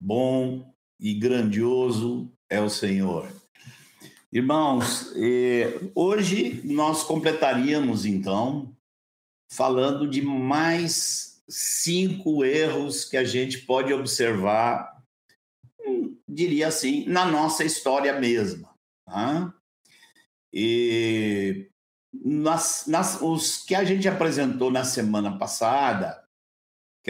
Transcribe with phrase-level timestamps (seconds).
[0.00, 3.30] bom e grandioso é o Senhor.
[4.32, 8.74] Irmãos, eh, hoje nós completaríamos, então,
[9.52, 15.02] falando de mais cinco erros que a gente pode observar,
[15.84, 18.72] hum, diria assim, na nossa história mesma.
[19.04, 19.52] Tá?
[20.52, 21.68] E
[22.12, 26.24] nas, nas, os que a gente apresentou na semana passada,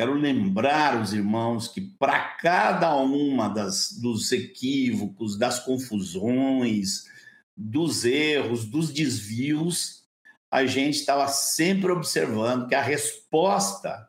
[0.01, 7.05] quero lembrar os irmãos que para cada uma das, dos equívocos, das confusões,
[7.55, 10.07] dos erros, dos desvios,
[10.51, 14.09] a gente estava sempre observando que a resposta,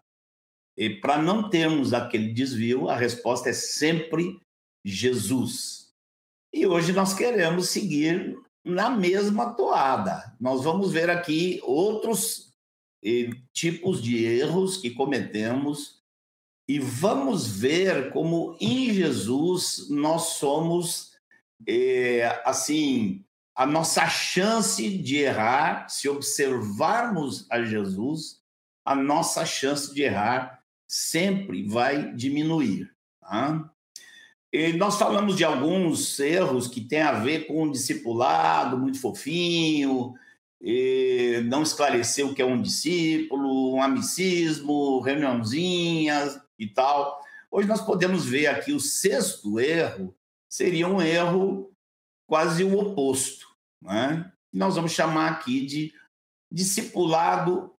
[1.02, 4.40] para não termos aquele desvio, a resposta é sempre
[4.86, 5.94] Jesus.
[6.54, 10.34] E hoje nós queremos seguir na mesma toada.
[10.40, 12.51] Nós vamos ver aqui outros
[13.52, 16.02] tipos de erros que cometemos
[16.68, 21.12] e vamos ver como em Jesus nós somos
[21.68, 28.42] eh, assim a nossa chance de errar, se observarmos a Jesus,
[28.86, 32.90] a nossa chance de errar sempre vai diminuir.
[33.20, 33.70] Tá?
[34.52, 40.14] E nós falamos de alguns erros que têm a ver com um discipulado muito fofinho,
[41.46, 47.20] não esclarecer o que é um discípulo, um amicismo, reuniãozinhas e tal.
[47.50, 50.16] Hoje nós podemos ver aqui o sexto erro
[50.52, 51.72] seria um erro
[52.28, 53.48] quase o oposto.
[53.82, 54.32] Né?
[54.54, 55.94] Nós vamos chamar aqui de
[56.52, 57.74] discipulado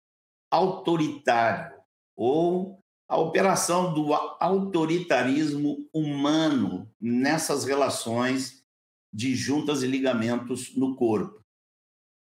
[0.51, 1.77] autoritário
[2.15, 8.63] ou a operação do autoritarismo humano nessas relações
[9.13, 11.42] de juntas e ligamentos no corpo.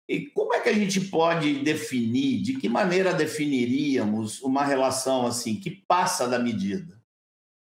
[0.07, 5.59] E como é que a gente pode definir, de que maneira definiríamos uma relação assim
[5.59, 7.01] que passa da medida,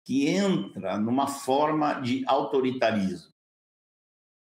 [0.04, 3.32] que entra numa forma de autoritarismo?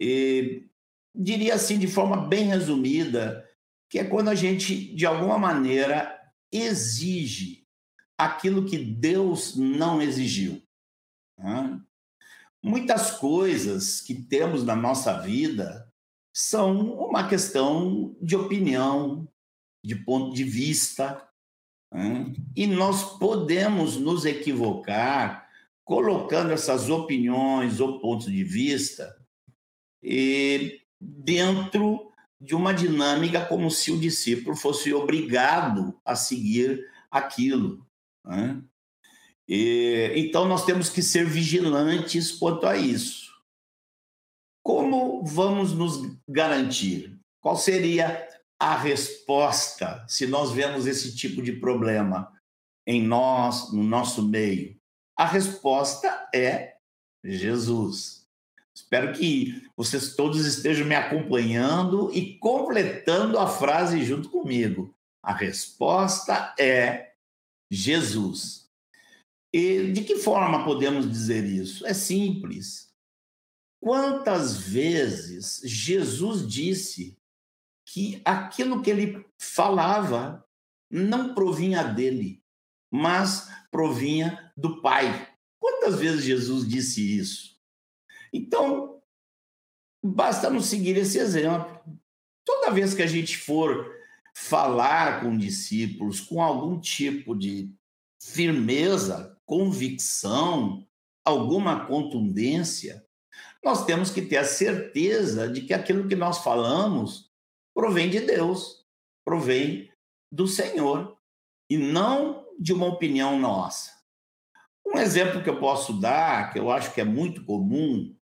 [0.00, 0.66] E
[1.14, 3.48] diria assim de forma bem resumida,
[3.90, 6.18] que é quando a gente de alguma maneira
[6.50, 7.66] exige
[8.18, 10.62] aquilo que Deus não exigiu.
[11.38, 11.80] Né?
[12.62, 15.92] Muitas coisas que temos na nossa vida
[16.34, 19.28] são uma questão de opinião,
[19.84, 21.22] de ponto de vista,
[21.92, 22.34] né?
[22.56, 25.48] e nós podemos nos equivocar
[25.84, 29.14] colocando essas opiniões ou pontos de vista
[30.02, 37.86] e dentro de uma dinâmica como se o discípulo fosse obrigado a seguir aquilo.
[38.24, 38.60] Né?
[39.46, 43.23] E, então, nós temos que ser vigilantes quanto a isso.
[44.64, 47.20] Como vamos nos garantir?
[47.42, 48.26] Qual seria
[48.58, 52.32] a resposta se nós vemos esse tipo de problema
[52.86, 54.74] em nós, no nosso meio?
[55.18, 56.76] A resposta é
[57.22, 58.26] Jesus.
[58.74, 64.94] Espero que vocês todos estejam me acompanhando e completando a frase junto comigo.
[65.22, 67.12] A resposta é
[67.70, 68.66] Jesus.
[69.52, 71.86] E de que forma podemos dizer isso?
[71.86, 72.93] É simples.
[73.84, 77.18] Quantas vezes Jesus disse
[77.84, 80.42] que aquilo que ele falava
[80.90, 82.42] não provinha dele,
[82.90, 85.28] mas provinha do Pai?
[85.60, 87.60] Quantas vezes Jesus disse isso?
[88.32, 89.02] Então,
[90.02, 91.78] basta nos seguir esse exemplo.
[92.42, 93.94] Toda vez que a gente for
[94.34, 97.70] falar com discípulos com algum tipo de
[98.18, 100.88] firmeza, convicção,
[101.22, 103.03] alguma contundência,
[103.64, 107.32] nós temos que ter a certeza de que aquilo que nós falamos
[107.74, 108.86] provém de Deus,
[109.24, 109.90] provém
[110.30, 111.18] do Senhor
[111.70, 113.90] e não de uma opinião nossa.
[114.86, 118.14] Um exemplo que eu posso dar, que eu acho que é muito comum,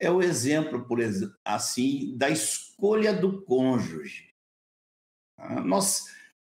[0.00, 0.98] é o exemplo, por
[1.44, 4.34] assim, da escolha do cônjuge.
[5.64, 6.04] Nós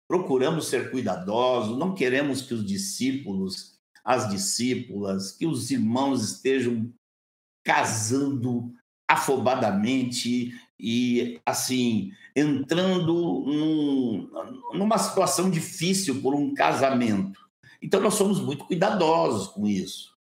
[0.08, 6.92] procuramos ser cuidadosos, não queremos que os discípulos, as discípulas, que os irmãos estejam
[7.68, 8.72] casando
[9.06, 13.12] afobadamente e assim entrando
[13.44, 14.30] num,
[14.72, 17.38] numa situação difícil por um casamento.
[17.82, 20.16] Então nós somos muito cuidadosos com isso.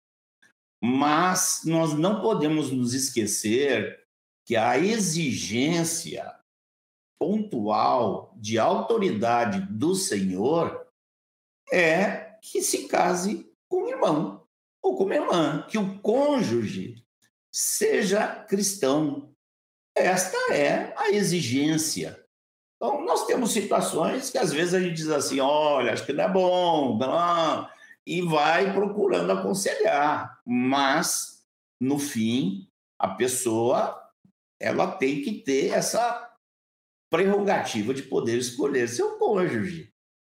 [0.78, 3.98] Mas nós não podemos nos esquecer
[4.44, 6.30] que a exigência
[7.18, 10.86] pontual de autoridade do Senhor
[11.72, 14.46] é que se case com um irmão
[14.82, 17.07] ou com uma irmã, que o cônjuge
[17.58, 19.34] seja cristão.
[19.96, 22.24] Esta é a exigência.
[22.76, 26.22] Então, nós temos situações que às vezes a gente diz assim: olha, acho que não
[26.22, 27.68] é bom, não.
[28.06, 31.44] e vai procurando aconselhar, mas
[31.80, 34.08] no fim a pessoa
[34.60, 36.32] ela tem que ter essa
[37.10, 39.92] prerrogativa de poder escolher seu cônjuge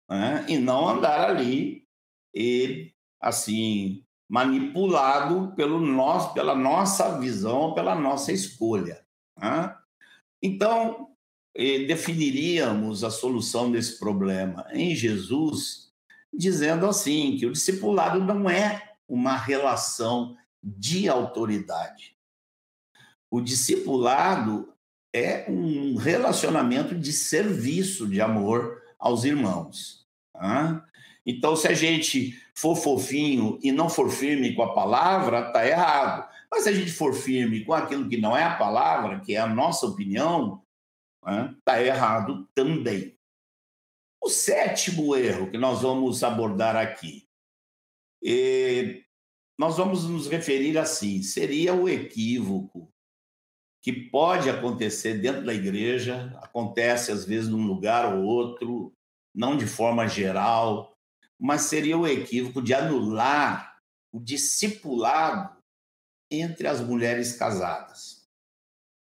[0.08, 0.44] né?
[0.48, 1.86] e não andar ali
[2.34, 9.04] e assim manipulado pelo nosso, pela nossa visão, pela nossa escolha.
[9.36, 9.76] Né?
[10.40, 11.08] Então
[11.52, 15.90] definiríamos a solução desse problema em Jesus
[16.32, 22.16] dizendo assim que o discipulado não é uma relação de autoridade.
[23.28, 24.72] O discipulado
[25.12, 30.06] é um relacionamento de serviço, de amor aos irmãos.
[30.32, 30.86] Tá?
[31.24, 36.28] Então, se a gente for fofinho e não for firme com a palavra, está errado.
[36.50, 39.38] Mas se a gente for firme com aquilo que não é a palavra, que é
[39.38, 40.62] a nossa opinião,
[41.22, 43.16] está né, tá errado também.
[44.22, 47.26] O sétimo erro que nós vamos abordar aqui,
[49.58, 52.92] nós vamos nos referir assim: seria o equívoco
[53.82, 58.92] que pode acontecer dentro da igreja, acontece às vezes num lugar ou outro,
[59.34, 60.94] não de forma geral,
[61.40, 63.78] mas seria o equívoco de anular
[64.12, 65.56] o discipulado
[66.30, 68.28] entre as mulheres casadas.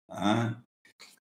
[0.06, 0.62] Tá?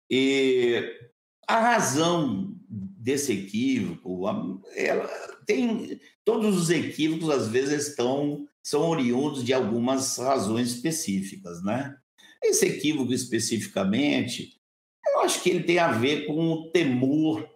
[0.09, 0.99] E
[1.47, 5.07] a razão desse equívoco, ela
[5.45, 11.97] tem todos os equívocos às vezes estão são oriundos de algumas razões específicas, né?
[12.41, 14.57] Esse equívoco especificamente,
[15.05, 17.52] eu acho que ele tem a ver com o temor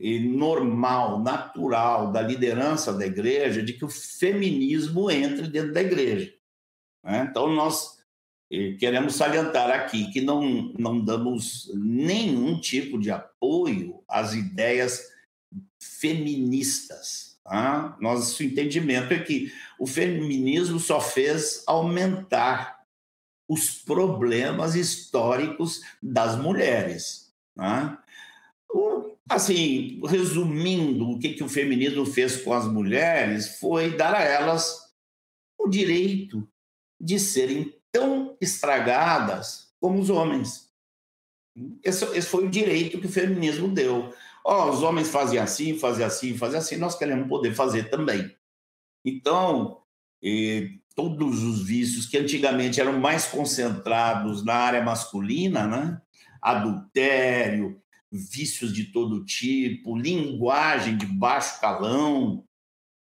[0.00, 6.32] normal, natural da liderança da igreja de que o feminismo entre dentro da igreja.
[7.04, 7.26] Né?
[7.30, 7.98] Então nós
[8.78, 15.06] queremos salientar aqui que não, não damos nenhum tipo de apoio às ideias
[15.78, 17.38] feministas.
[17.44, 17.96] Tá?
[18.00, 22.80] Nosso entendimento é que o feminismo só fez aumentar
[23.48, 27.32] os problemas históricos das mulheres.
[27.54, 28.02] Tá?
[29.30, 34.92] Assim, resumindo, o que, que o feminismo fez com as mulheres foi dar a elas
[35.56, 36.48] o direito
[37.00, 40.68] de serem tão estragadas como os homens.
[41.84, 44.12] Esse, esse foi o direito que o feminismo deu.
[44.44, 48.34] Oh, os homens faziam assim, faziam assim, faziam assim, nós queremos poder fazer também.
[49.04, 49.80] Então,
[50.96, 56.02] todos os vícios que antigamente eram mais concentrados na área masculina, né?
[56.42, 57.80] adultério,
[58.10, 62.44] vícios de todo tipo, linguagem de baixo calão,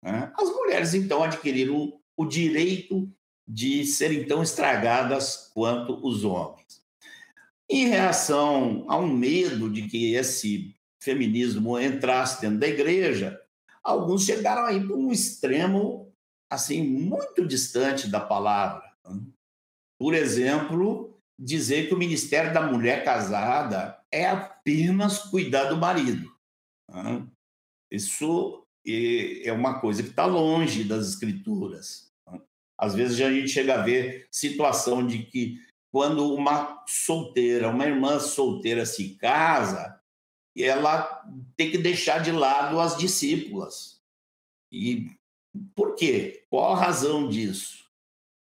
[0.01, 0.31] né?
[0.37, 3.11] as mulheres então adquiriram o direito
[3.47, 6.81] de serem tão estragadas quanto os homens.
[7.69, 13.41] Em reação a um medo de que esse feminismo entrasse dentro da igreja,
[13.83, 16.13] alguns chegaram aí para um extremo
[16.49, 18.83] assim muito distante da palavra.
[19.05, 19.21] Né?
[19.97, 26.31] Por exemplo, dizer que o ministério da mulher casada é apenas cuidar do marido.
[26.89, 27.27] Né?
[27.91, 32.11] Isso é uma coisa que está longe das escrituras.
[32.77, 35.59] Às vezes a gente chega a ver situação de que
[35.91, 40.01] quando uma solteira, uma irmã solteira se casa,
[40.57, 41.23] ela
[41.55, 44.01] tem que deixar de lado as discípulas.
[44.71, 45.11] E
[45.75, 46.45] por quê?
[46.49, 47.85] Qual a razão disso?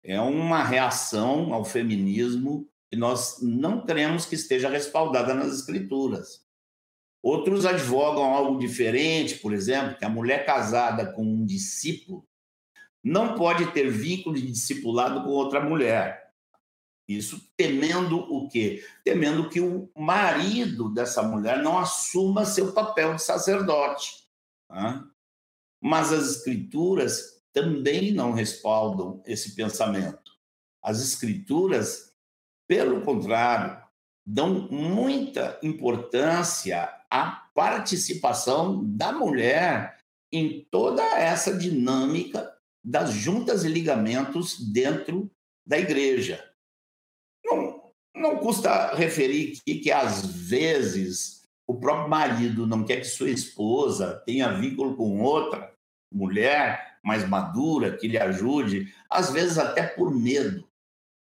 [0.03, 6.45] É uma reação ao feminismo nós não queremos que esteja respaldada nas escrituras.
[7.23, 12.27] Outros advogam algo diferente, por exemplo, que a mulher casada com um discípulo
[13.03, 16.31] não pode ter vínculo de discipulado com outra mulher.
[17.09, 18.85] Isso temendo o quê?
[19.05, 24.29] Temendo que o marido dessa mulher não assuma seu papel de sacerdote.
[24.69, 25.05] Tá?
[25.81, 30.31] Mas as escrituras também não respaldam esse pensamento.
[30.83, 32.10] As escrituras,
[32.71, 33.83] pelo contrário,
[34.25, 39.99] dão muita importância à participação da mulher
[40.33, 45.29] em toda essa dinâmica das juntas e ligamentos dentro
[45.67, 46.49] da igreja.
[47.45, 53.31] Não, não custa referir que, que, às vezes, o próprio marido não quer que sua
[53.31, 55.75] esposa tenha vínculo com outra
[56.15, 60.70] mulher mais madura, que lhe ajude, às vezes até por medo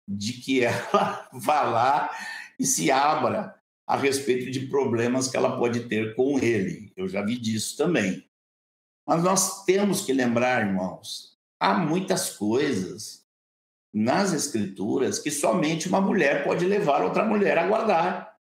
[0.07, 2.11] de que ela vá lá
[2.59, 3.55] e se abra
[3.87, 6.93] a respeito de problemas que ela pode ter com ele.
[6.97, 8.29] Eu já vi disso também.
[9.07, 13.27] Mas nós temos que lembrar, irmãos, há muitas coisas
[13.93, 18.35] nas escrituras que somente uma mulher pode levar outra mulher a guardar.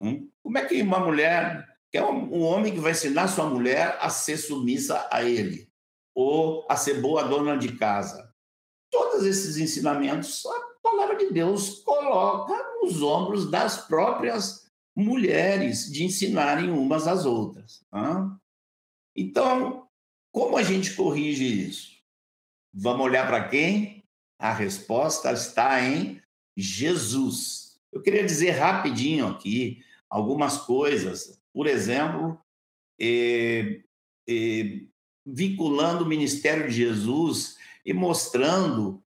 [0.00, 0.28] Hum?
[0.42, 4.10] Como é que uma mulher, que é um homem que vai ensinar sua mulher a
[4.10, 5.70] ser submissa a ele?
[6.14, 8.29] ou a ser boa dona de casa.
[8.90, 16.70] Todos esses ensinamentos, a palavra de Deus coloca nos ombros das próprias mulheres de ensinarem
[16.70, 17.84] umas às outras.
[17.90, 18.36] Tá?
[19.16, 19.88] Então,
[20.32, 21.90] como a gente corrige isso?
[22.72, 24.04] Vamos olhar para quem?
[24.38, 26.20] A resposta está em
[26.56, 27.78] Jesus.
[27.92, 31.40] Eu queria dizer rapidinho aqui algumas coisas.
[31.52, 32.38] Por exemplo,
[32.98, 33.82] eh,
[34.28, 34.82] eh,
[35.26, 39.02] vinculando o ministério de Jesus e mostrando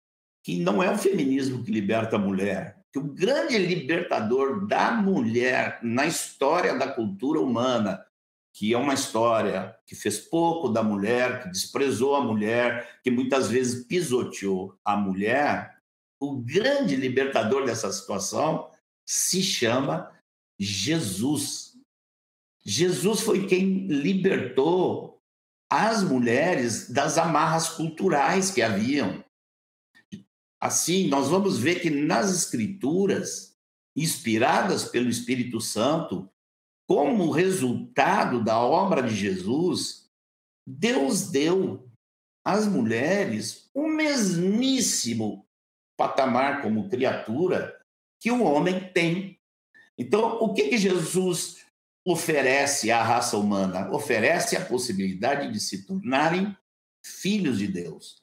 [0.42, 5.78] que não é o feminismo que liberta a mulher, que o grande libertador da mulher
[5.82, 8.04] na história da cultura humana,
[8.52, 13.48] que é uma história que fez pouco da mulher, que desprezou a mulher, que muitas
[13.48, 15.78] vezes pisoteou a mulher,
[16.18, 18.68] o grande libertador dessa situação
[19.06, 20.10] se chama
[20.58, 21.72] Jesus.
[22.64, 25.09] Jesus foi quem libertou
[25.70, 29.24] as mulheres das amarras culturais que haviam.
[30.60, 33.56] Assim, nós vamos ver que nas Escrituras,
[33.96, 36.28] inspiradas pelo Espírito Santo,
[36.88, 40.10] como resultado da obra de Jesus,
[40.66, 41.88] Deus deu
[42.44, 45.46] às mulheres o mesmíssimo
[45.96, 47.80] patamar como criatura
[48.18, 49.38] que o homem tem.
[49.96, 51.64] Então, o que, que Jesus
[52.04, 53.90] oferece à raça humana?
[53.90, 56.56] Oferece a possibilidade de se tornarem
[57.04, 58.22] filhos de Deus.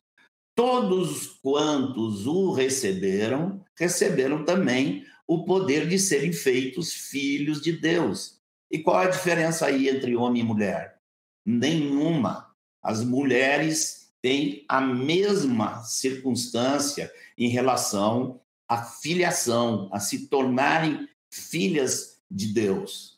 [0.56, 8.40] Todos quantos o receberam, receberam também o poder de serem feitos filhos de Deus.
[8.72, 11.00] E qual a diferença aí entre homem e mulher?
[11.46, 12.56] Nenhuma.
[12.82, 22.48] As mulheres têm a mesma circunstância em relação à filiação, a se tornarem filhas de
[22.54, 23.17] Deus.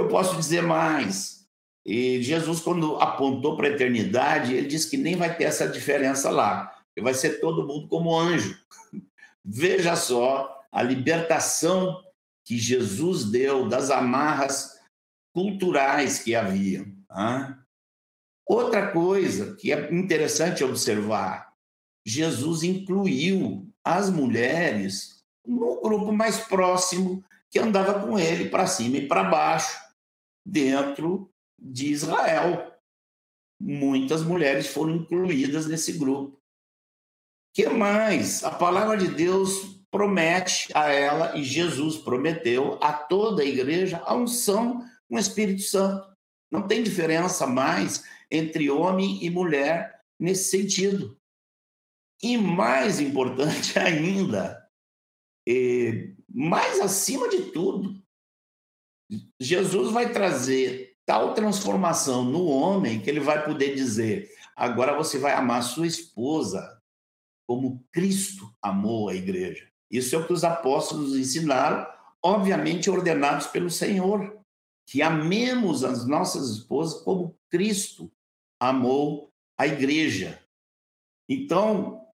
[0.00, 1.46] Eu posso dizer mais.
[1.84, 6.30] E Jesus, quando apontou para a eternidade, ele disse que nem vai ter essa diferença
[6.30, 6.74] lá.
[6.98, 8.58] Vai ser todo mundo como anjo.
[9.44, 12.02] Veja só a libertação
[12.46, 14.78] que Jesus deu das amarras
[15.34, 16.86] culturais que haviam.
[17.06, 17.58] Tá?
[18.46, 21.52] Outra coisa que é interessante observar:
[22.06, 29.06] Jesus incluiu as mulheres no grupo mais próximo que andava com ele para cima e
[29.06, 29.89] para baixo
[30.44, 32.72] dentro de Israel.
[33.60, 36.40] Muitas mulheres foram incluídas nesse grupo.
[37.54, 38.42] que mais?
[38.44, 44.14] A palavra de Deus promete a ela e Jesus prometeu a toda a igreja a
[44.14, 46.08] unção com o Espírito Santo.
[46.50, 51.18] Não tem diferença mais entre homem e mulher nesse sentido.
[52.22, 54.60] E mais importante ainda,
[56.28, 58.00] mais acima de tudo,
[59.38, 65.32] Jesus vai trazer tal transformação no homem que ele vai poder dizer: agora você vai
[65.32, 66.80] amar sua esposa
[67.46, 69.68] como Cristo amou a igreja.
[69.90, 71.84] Isso é o que os apóstolos ensinaram,
[72.22, 74.40] obviamente ordenados pelo Senhor,
[74.86, 78.12] que amemos as nossas esposas como Cristo
[78.60, 80.40] amou a igreja.
[81.28, 82.06] Então,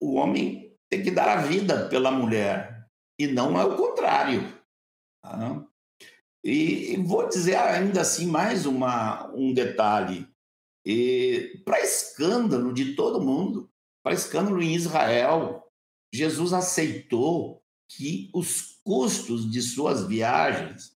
[0.00, 4.42] o homem tem que dar a vida pela mulher e não é o contrário.
[5.22, 5.66] Tá?
[6.42, 10.26] E, vou dizer ainda assim mais uma, um detalhe.
[11.64, 13.70] Para escândalo de todo mundo,
[14.02, 15.62] para escândalo em Israel,
[16.12, 20.96] Jesus aceitou que os custos de suas viagens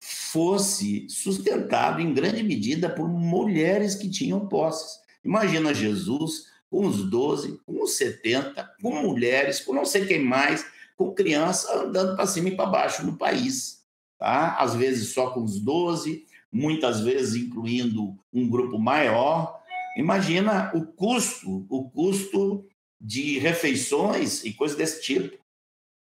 [0.00, 5.00] fosse sustentado em grande medida por mulheres que tinham posses.
[5.24, 10.64] Imagina Jesus com os 12, com os 70, com mulheres, com não sei quem mais,
[10.96, 13.85] com criança andando para cima e para baixo no país
[14.18, 14.56] tá?
[14.56, 19.60] às vezes só com os 12, muitas vezes incluindo um grupo maior.
[19.96, 22.66] Imagina o custo, o custo
[23.00, 25.38] de refeições e coisas desse tipo.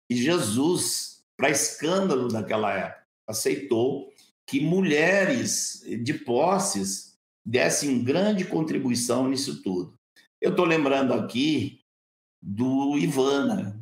[0.09, 4.12] E Jesus, para escândalo daquela época, aceitou
[4.47, 9.95] que mulheres de posses dessem grande contribuição nisso tudo.
[10.40, 11.81] Eu estou lembrando aqui
[12.43, 13.81] do Ivana.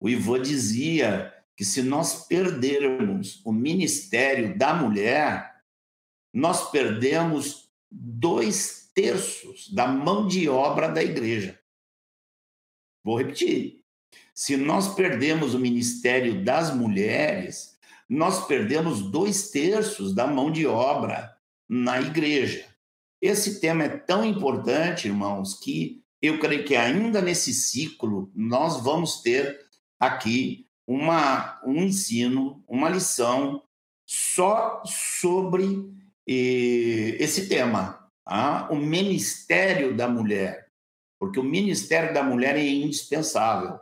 [0.00, 5.56] O Ivan dizia que se nós perdermos o ministério da mulher,
[6.32, 11.58] nós perdemos dois terços da mão de obra da igreja.
[13.02, 13.82] Vou repetir.
[14.32, 17.76] Se nós perdemos o ministério das mulheres,
[18.08, 21.36] nós perdemos dois terços da mão de obra
[21.68, 22.72] na igreja.
[23.20, 29.22] Esse tema é tão importante, irmãos, que eu creio que ainda nesse ciclo nós vamos
[29.22, 29.66] ter
[29.98, 33.62] aqui uma, um ensino, uma lição
[34.06, 35.86] só sobre
[36.26, 38.10] eh, esse tema.
[38.24, 40.70] ah, o ministério da mulher,
[41.18, 43.78] porque o ministério da mulher é indispensável.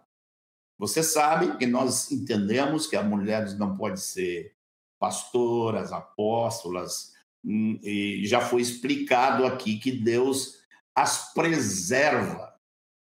[0.79, 4.55] Você sabe que nós entendemos que as mulheres não podem ser
[4.99, 7.13] pastoras, apóstolas,
[7.45, 10.57] hum, e já foi explicado aqui que Deus
[10.95, 12.46] as preserva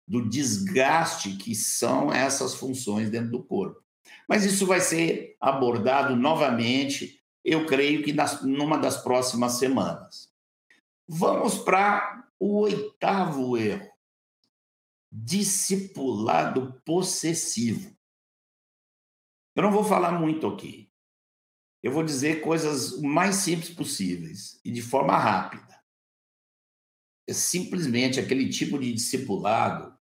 [0.09, 3.85] do desgaste que são essas funções dentro do corpo.
[4.27, 10.33] Mas isso vai ser abordado novamente, eu creio que nas, numa das próximas semanas.
[11.07, 13.91] Vamos para o oitavo erro:
[15.13, 17.95] discipulado possessivo.
[19.55, 20.91] Eu não vou falar muito aqui.
[21.83, 25.79] Eu vou dizer coisas mais simples possíveis e de forma rápida.
[27.27, 29.98] É simplesmente aquele tipo de discipulado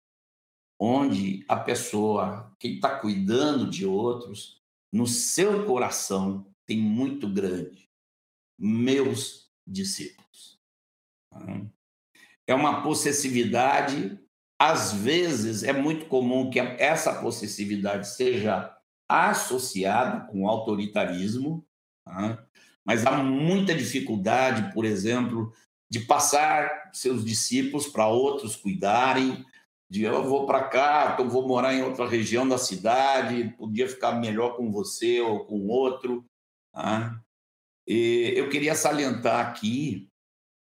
[0.79, 7.89] onde a pessoa que está cuidando de outros, no seu coração tem muito grande,
[8.59, 10.59] meus discípulos.
[12.47, 14.19] É uma possessividade,
[14.59, 18.75] às vezes é muito comum que essa possessividade seja
[19.09, 21.67] associada com autoritarismo,
[22.85, 25.53] mas há muita dificuldade, por exemplo,
[25.91, 29.45] de passar seus discípulos para outros cuidarem,
[29.89, 34.13] de eu vou para cá, então vou morar em outra região da cidade, podia ficar
[34.13, 36.25] melhor com você ou com outro.
[36.73, 37.21] Tá?
[37.87, 40.11] E eu queria salientar aqui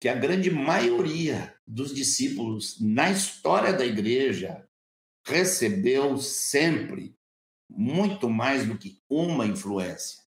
[0.01, 4.65] que a grande maioria dos discípulos na história da igreja
[5.27, 7.17] recebeu sempre
[7.69, 10.23] muito mais do que uma influência.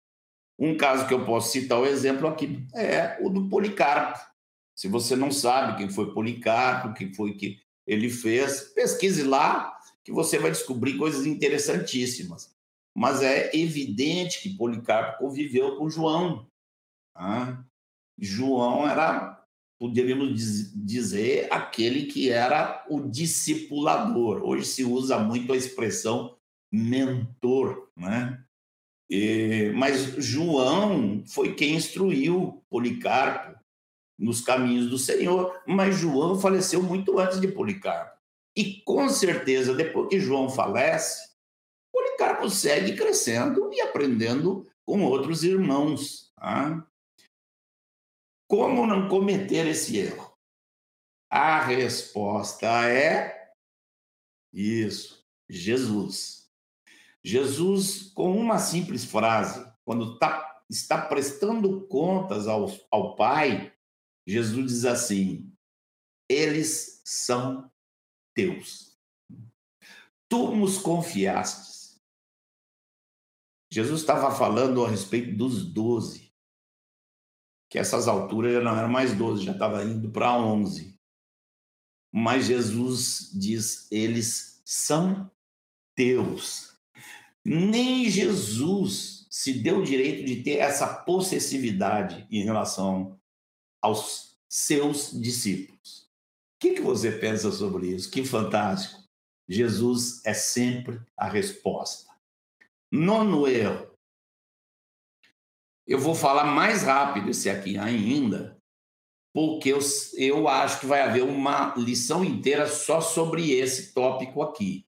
[0.58, 4.18] Um caso que eu posso citar o exemplo aqui é o do Policarpo.
[4.74, 8.60] Se você não sabe quem foi Policarpo, quem foi que ele fez.
[8.74, 12.54] Pesquise lá, que você vai descobrir coisas interessantíssimas.
[12.94, 16.46] Mas é evidente que Policarpo conviveu com João.
[17.14, 17.64] Tá?
[18.18, 19.42] João era,
[19.78, 24.42] poderíamos dizer, aquele que era o discipulador.
[24.44, 26.36] Hoje se usa muito a expressão
[26.70, 28.44] mentor, né?
[29.10, 33.57] E, mas João foi quem instruiu Policarpo
[34.18, 38.18] nos caminhos do Senhor, mas João faleceu muito antes de Policarpo.
[38.56, 41.28] E com certeza, depois que João falece,
[41.92, 46.32] Policarpo segue crescendo e aprendendo com outros irmãos.
[46.34, 46.84] Tá?
[48.48, 50.36] Como não cometer esse erro?
[51.30, 53.52] A resposta é
[54.52, 56.48] isso, Jesus.
[57.22, 63.72] Jesus, com uma simples frase, quando tá, está prestando contas ao, ao Pai,
[64.28, 65.50] Jesus diz assim:
[66.28, 67.72] eles são
[68.34, 68.98] teus.
[70.28, 71.98] Tu nos confiastes.
[73.72, 76.30] Jesus estava falando a respeito dos doze,
[77.70, 81.00] que essas alturas já não eram mais doze, já estava indo para onze.
[82.12, 85.30] Mas Jesus diz: eles são
[85.94, 86.78] teus.
[87.42, 93.17] Nem Jesus se deu o direito de ter essa possessividade em relação
[93.80, 96.08] aos seus discípulos.
[96.56, 98.10] O que, que você pensa sobre isso?
[98.10, 99.02] Que fantástico!
[99.48, 102.12] Jesus é sempre a resposta.
[102.90, 103.88] Nono erro.
[105.86, 108.60] Eu vou falar mais rápido esse aqui ainda,
[109.32, 109.78] porque eu,
[110.16, 114.86] eu acho que vai haver uma lição inteira só sobre esse tópico aqui.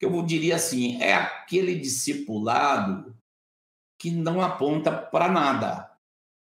[0.00, 3.16] Eu diria assim: é aquele discipulado
[3.98, 5.89] que não aponta para nada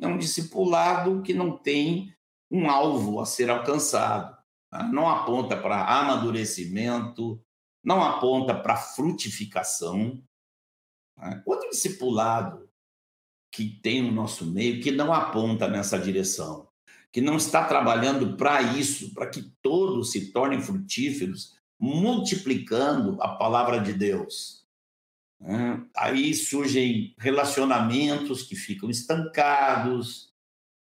[0.00, 2.14] é um discipulado que não tem
[2.50, 4.36] um alvo a ser alcançado.
[4.70, 4.82] Tá?
[4.84, 7.42] Não aponta para amadurecimento,
[7.82, 10.22] não aponta para frutificação.
[11.16, 11.42] Tá?
[11.46, 12.68] Outro discipulado
[13.50, 16.68] que tem no nosso meio que não aponta nessa direção,
[17.10, 23.80] que não está trabalhando para isso, para que todos se tornem frutíferos, multiplicando a palavra
[23.80, 24.65] de Deus.
[25.40, 25.84] Né?
[25.96, 30.32] Aí surgem relacionamentos que ficam estancados,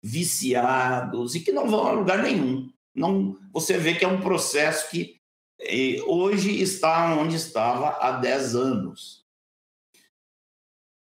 [0.03, 2.73] viciados e que não vão a lugar nenhum.
[2.95, 5.21] Não, você vê que é um processo que
[5.61, 9.27] eh, hoje está onde estava há 10 anos.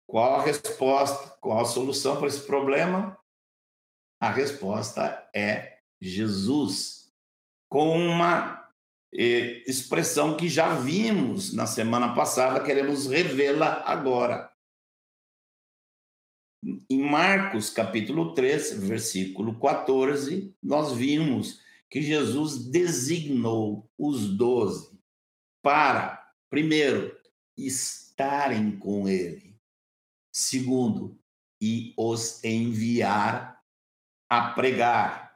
[0.06, 1.36] Qual a resposta?
[1.40, 3.18] Qual a solução para esse problema?
[4.20, 7.12] A resposta é Jesus,
[7.68, 8.62] com uma
[9.12, 14.51] expressão que já vimos na semana passada, queremos revê-la agora.
[16.88, 24.98] Em Marcos, capítulo 3, versículo 14, nós vimos que Jesus designou os doze
[25.61, 27.14] para, primeiro,
[27.57, 29.61] estarem com ele,
[30.33, 31.18] segundo,
[31.61, 33.62] e os enviar
[34.29, 35.31] a pregar.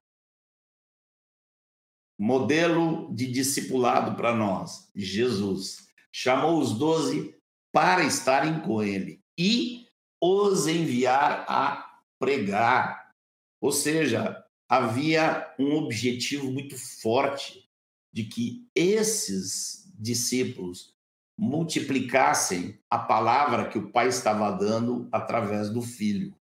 [2.19, 5.89] Modelo de discipulado para nós, Jesus.
[6.11, 7.35] Chamou os doze
[7.73, 9.87] para estarem com ele e
[10.21, 13.13] os enviar a pregar.
[13.61, 17.69] Ou seja, havia um objetivo muito forte
[18.13, 20.95] de que esses discípulos
[21.39, 26.35] multiplicassem a palavra que o pai estava dando através do filho.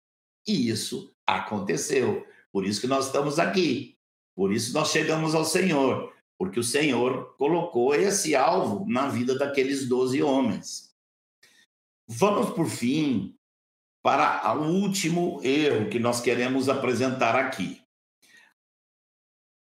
[0.47, 2.25] E isso aconteceu.
[2.51, 3.94] Por isso que nós estamos aqui.
[4.35, 9.87] Por isso nós chegamos ao Senhor, porque o Senhor colocou esse alvo na vida daqueles
[9.87, 10.93] doze homens.
[12.07, 13.35] Vamos, por fim,
[14.03, 17.85] para o último erro que nós queremos apresentar aqui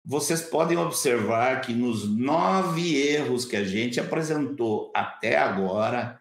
[0.09, 6.19] vocês podem observar que nos nove erros que a gente apresentou até agora,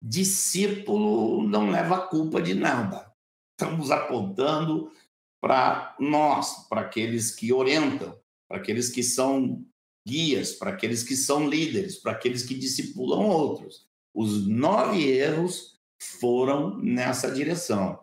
[0.00, 3.12] discípulo não leva culpa de nada.
[3.50, 4.92] Estamos apontando
[5.42, 8.16] para nós, para aqueles que orientam,
[8.48, 9.66] para aqueles que são
[10.06, 13.90] guias, para aqueles que são líderes, para aqueles que discipulam outros.
[14.14, 18.00] Os nove erros foram nessa direção.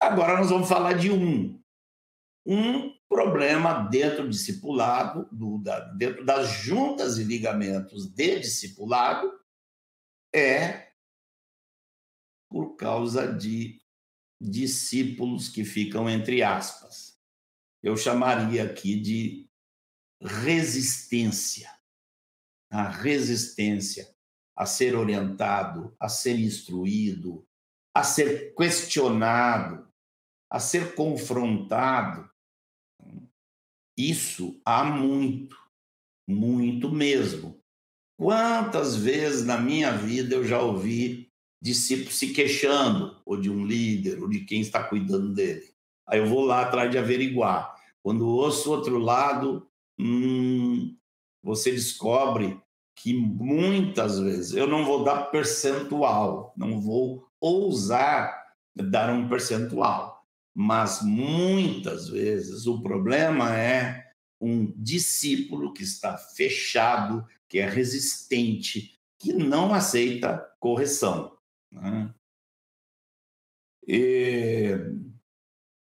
[0.00, 1.60] Agora nós vamos falar de um.
[2.46, 9.30] Um problema dentro do discipulado, do, da, dentro das juntas e ligamentos de discipulado,
[10.34, 10.88] é
[12.50, 13.78] por causa de
[14.40, 17.18] discípulos que ficam entre aspas.
[17.82, 19.48] Eu chamaria aqui de
[20.20, 21.70] resistência.
[22.70, 24.14] A resistência
[24.54, 27.46] a ser orientado, a ser instruído,
[27.94, 29.88] a ser questionado,
[30.50, 32.28] a ser confrontado
[33.98, 35.58] isso há muito,
[36.24, 37.60] muito mesmo.
[38.16, 41.27] Quantas vezes na minha vida eu já ouvi
[41.60, 45.70] discípulos se queixando, ou de um líder, ou de quem está cuidando dele.
[46.06, 47.74] Aí eu vou lá atrás de averiguar.
[48.02, 49.66] Quando ouço o outro lado,
[49.98, 50.96] hum,
[51.42, 52.60] você descobre
[52.96, 58.36] que muitas vezes eu não vou dar percentual, não vou ousar
[58.74, 60.18] dar um percentual
[60.60, 69.32] mas muitas vezes o problema é um discípulo que está fechado, que é resistente, que
[69.32, 71.37] não aceita correção.
[71.70, 72.14] Né?
[73.86, 74.70] E,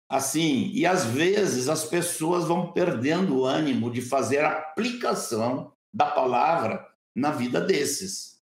[0.09, 6.87] assim, e às vezes as pessoas vão perdendo o ânimo de fazer aplicação da palavra
[7.15, 8.43] na vida desses.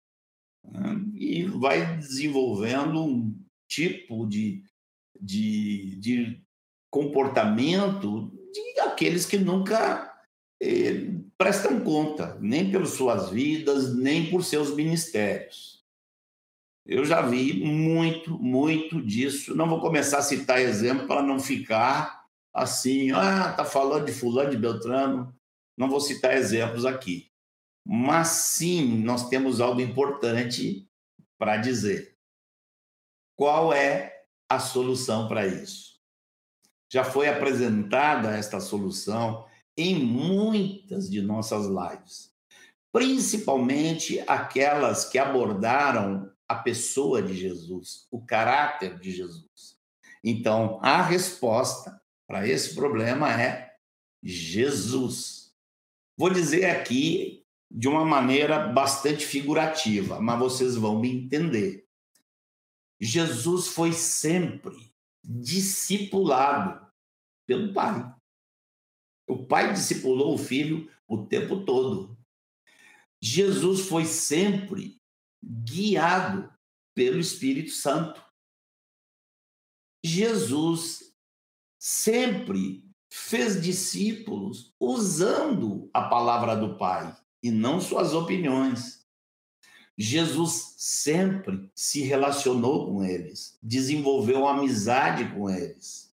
[0.63, 1.01] Né?
[1.13, 4.63] E vai desenvolvendo um tipo de
[5.19, 6.41] de, de
[6.89, 10.13] comportamento de aqueles que nunca
[10.61, 15.74] eh, prestam conta, nem pelas suas vidas, nem por seus ministérios.
[16.85, 19.55] Eu já vi muito, muito disso.
[19.55, 24.51] Não vou começar a citar exemplo para não ficar assim, ah, tá falando de fulano,
[24.51, 25.35] de Beltrano.
[25.77, 27.31] Não vou citar exemplos aqui.
[27.85, 30.87] Mas sim, nós temos algo importante
[31.37, 32.15] para dizer.
[33.35, 34.15] Qual é
[34.49, 35.95] a solução para isso.
[36.91, 39.45] Já foi apresentada esta solução
[39.75, 42.31] em muitas de nossas lives,
[42.91, 49.79] principalmente aquelas que abordaram a pessoa de Jesus, o caráter de Jesus.
[50.23, 53.75] Então, a resposta para esse problema é
[54.23, 55.53] Jesus.
[56.17, 61.85] Vou dizer aqui de uma maneira bastante figurativa, mas vocês vão me entender.
[62.99, 66.85] Jesus foi sempre discipulado
[67.45, 68.13] pelo Pai.
[69.27, 72.17] O Pai discipulou o Filho o tempo todo.
[73.21, 74.99] Jesus foi sempre
[75.43, 76.51] guiado
[76.93, 78.23] pelo Espírito Santo.
[80.03, 81.13] Jesus
[81.79, 89.05] sempre fez discípulos usando a palavra do Pai e não suas opiniões.
[89.97, 96.13] Jesus sempre se relacionou com eles, desenvolveu amizade com eles.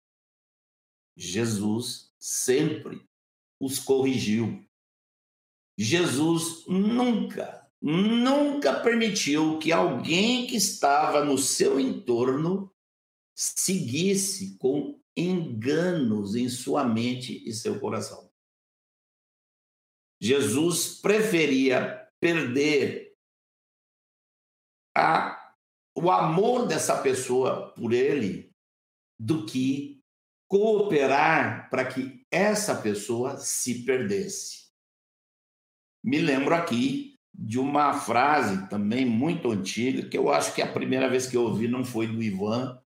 [1.16, 3.08] Jesus sempre
[3.60, 4.64] os corrigiu.
[5.78, 12.72] Jesus nunca, nunca permitiu que alguém que estava no seu entorno
[13.36, 18.32] seguisse com enganos em sua mente e seu coração.
[20.22, 23.18] Jesus preferia perder
[24.96, 25.56] a,
[25.96, 28.54] o amor dessa pessoa por ele
[29.20, 30.04] do que
[30.48, 34.70] cooperar para que essa pessoa se perdesse.
[36.04, 41.10] Me lembro aqui de uma frase também muito antiga, que eu acho que a primeira
[41.10, 42.80] vez que eu ouvi não foi do Ivan,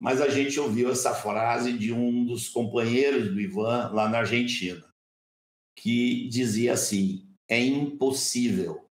[0.00, 4.84] mas a gente ouviu essa frase de um dos companheiros do Ivan lá na Argentina.
[5.78, 8.88] que dizia assim: é impossível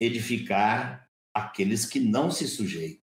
[0.00, 3.02] edificar aqueles que não se sujeitam.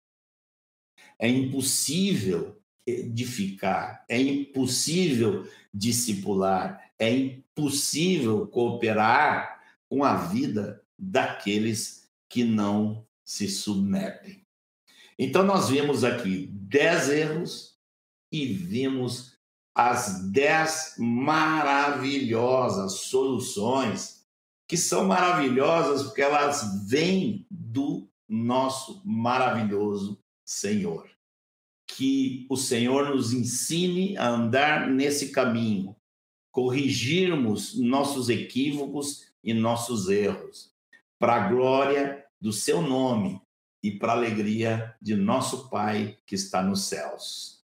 [1.20, 13.08] É impossível edificar, é impossível discipular, é impossível cooperar com a vida daqueles que não
[13.24, 14.46] se submetem.
[15.18, 17.76] Então, nós vimos aqui dez erros
[18.32, 19.38] e vimos
[19.74, 24.26] as dez maravilhosas soluções,
[24.68, 31.10] que são maravilhosas porque elas vêm do nosso maravilhoso Senhor.
[31.88, 35.96] Que o Senhor nos ensine a andar nesse caminho,
[36.52, 40.71] corrigirmos nossos equívocos e nossos erros,
[41.22, 43.40] para a glória do seu nome
[43.84, 47.62] e para a alegria de nosso Pai que está nos céus.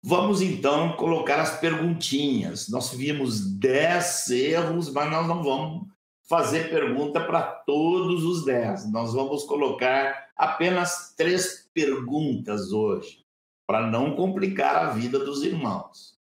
[0.00, 2.68] Vamos então colocar as perguntinhas.
[2.68, 5.88] Nós vimos dez erros, mas nós não vamos
[6.28, 8.88] fazer pergunta para todos os dez.
[8.92, 13.26] Nós vamos colocar apenas três perguntas hoje,
[13.66, 16.16] para não complicar a vida dos irmãos.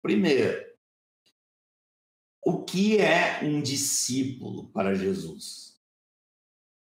[0.00, 0.64] Primeiro,
[2.42, 5.65] o que é um discípulo para Jesus?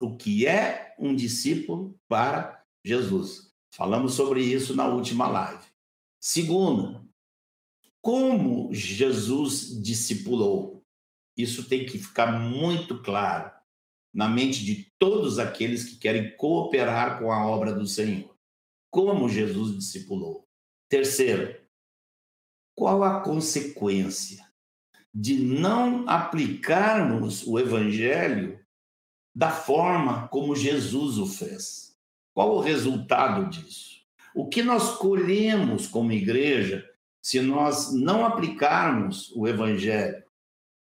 [0.00, 3.52] O que é um discípulo para Jesus?
[3.72, 5.64] Falamos sobre isso na última live.
[6.20, 7.08] Segundo,
[8.00, 10.84] como Jesus discipulou?
[11.36, 13.50] Isso tem que ficar muito claro
[14.12, 18.34] na mente de todos aqueles que querem cooperar com a obra do Senhor.
[18.90, 20.48] Como Jesus discipulou?
[20.88, 21.60] Terceiro,
[22.74, 24.48] qual a consequência
[25.12, 28.57] de não aplicarmos o evangelho
[29.38, 31.96] da forma como Jesus o fez?
[32.34, 34.00] Qual o resultado disso?
[34.34, 36.84] O que nós colhemos como igreja
[37.22, 40.24] se nós não aplicarmos o evangelho?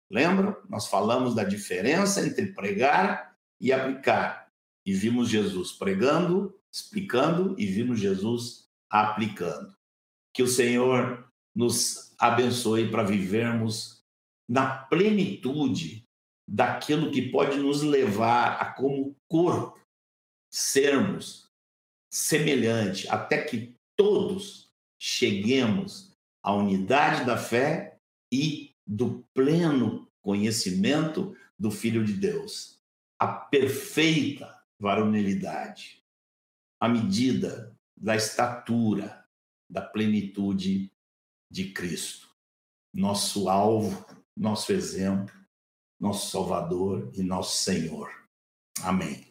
[0.10, 0.58] Lembra?
[0.68, 4.52] Nós falamos da diferença entre pregar e aplicar.
[4.84, 9.72] E vimos Jesus pregando, explicando e vimos Jesus aplicando.
[10.34, 14.04] Que o Senhor nos abençoe para vivermos
[14.50, 16.07] na plenitude
[16.48, 19.80] daquilo que pode nos levar a, como corpo,
[20.50, 21.52] sermos
[22.10, 28.00] semelhante, até que todos cheguemos à unidade da fé
[28.32, 32.80] e do pleno conhecimento do Filho de Deus,
[33.20, 36.04] a perfeita varonilidade,
[36.80, 39.26] a medida da estatura
[39.70, 40.92] da plenitude
[41.52, 42.30] de Cristo,
[42.94, 44.06] nosso alvo,
[44.36, 45.34] nosso exemplo,
[46.00, 48.10] nosso Salvador e nosso Senhor.
[48.84, 49.27] Amém.